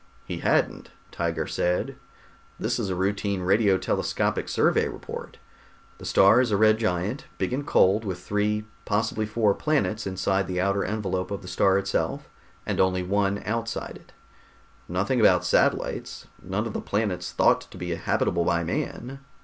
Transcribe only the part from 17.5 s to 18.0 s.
to be